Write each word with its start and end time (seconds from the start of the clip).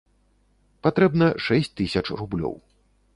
Патрэбна 0.87 1.27
шэсць 1.47 1.69
тысяч 1.83 2.03
рублёў. 2.23 2.55